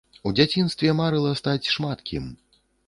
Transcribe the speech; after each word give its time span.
У 0.29 0.31
дзяцінстве 0.37 0.95
марыла 1.03 1.37
стаць 1.43 1.71
шмат 1.77 1.99
кім. 2.11 2.25